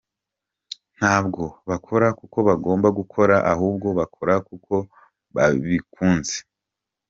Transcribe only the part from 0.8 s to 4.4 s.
Ntabwo bakora kuko bagomba gukora ahubwo bakora